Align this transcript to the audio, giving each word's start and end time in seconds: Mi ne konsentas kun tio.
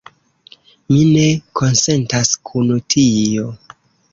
Mi 0.93 1.01
ne 1.17 1.25
konsentas 1.61 2.33
kun 2.51 2.73
tio. 2.95 3.49